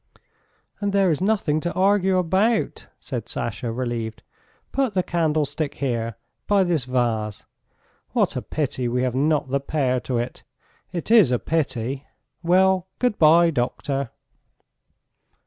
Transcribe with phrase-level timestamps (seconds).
[0.79, 4.23] "And there is nothing to argue about," said Sasha, relieved.
[4.71, 7.45] "Put the candlestick here, by this vase.
[8.13, 10.41] What a pity we have not the pair to it!
[10.91, 12.07] It is a pity!
[12.41, 14.09] Well, good bye, doctor."